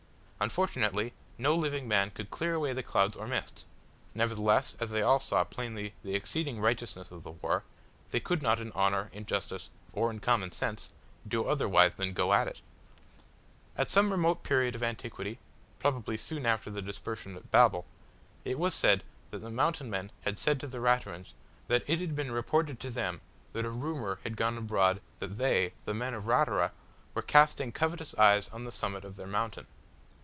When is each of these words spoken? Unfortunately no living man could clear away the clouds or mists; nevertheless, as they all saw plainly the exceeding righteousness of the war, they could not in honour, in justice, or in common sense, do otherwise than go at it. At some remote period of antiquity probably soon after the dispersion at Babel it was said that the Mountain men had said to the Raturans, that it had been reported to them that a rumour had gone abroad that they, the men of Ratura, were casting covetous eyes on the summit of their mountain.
Unfortunately 0.43 1.13
no 1.37 1.55
living 1.55 1.87
man 1.87 2.09
could 2.09 2.31
clear 2.31 2.55
away 2.55 2.73
the 2.73 2.81
clouds 2.81 3.15
or 3.15 3.27
mists; 3.27 3.67
nevertheless, 4.15 4.75
as 4.79 4.89
they 4.89 5.03
all 5.03 5.19
saw 5.19 5.43
plainly 5.43 5.93
the 6.03 6.15
exceeding 6.15 6.59
righteousness 6.59 7.11
of 7.11 7.21
the 7.21 7.29
war, 7.29 7.61
they 8.09 8.19
could 8.19 8.41
not 8.41 8.59
in 8.59 8.71
honour, 8.71 9.11
in 9.13 9.23
justice, 9.27 9.69
or 9.93 10.09
in 10.09 10.19
common 10.19 10.51
sense, 10.51 10.95
do 11.27 11.45
otherwise 11.45 11.93
than 11.93 12.11
go 12.13 12.33
at 12.33 12.47
it. 12.47 12.61
At 13.77 13.91
some 13.91 14.09
remote 14.09 14.41
period 14.41 14.73
of 14.73 14.81
antiquity 14.81 15.37
probably 15.77 16.17
soon 16.17 16.47
after 16.47 16.71
the 16.71 16.81
dispersion 16.81 17.35
at 17.35 17.51
Babel 17.51 17.85
it 18.43 18.57
was 18.57 18.73
said 18.73 19.03
that 19.29 19.43
the 19.43 19.51
Mountain 19.51 19.91
men 19.91 20.09
had 20.21 20.39
said 20.39 20.59
to 20.61 20.67
the 20.67 20.79
Raturans, 20.79 21.35
that 21.67 21.87
it 21.87 21.99
had 21.99 22.15
been 22.15 22.31
reported 22.31 22.79
to 22.79 22.89
them 22.89 23.21
that 23.53 23.63
a 23.63 23.69
rumour 23.69 24.17
had 24.23 24.35
gone 24.37 24.57
abroad 24.57 25.01
that 25.19 25.37
they, 25.37 25.73
the 25.85 25.93
men 25.93 26.15
of 26.15 26.23
Ratura, 26.25 26.71
were 27.13 27.21
casting 27.21 27.71
covetous 27.71 28.15
eyes 28.15 28.47
on 28.49 28.63
the 28.63 28.71
summit 28.71 29.05
of 29.05 29.17
their 29.17 29.27
mountain. 29.27 29.67